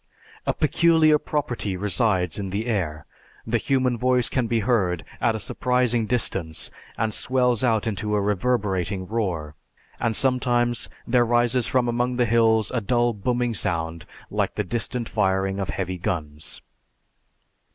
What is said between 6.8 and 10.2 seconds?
and swells out into a reverberating roar, and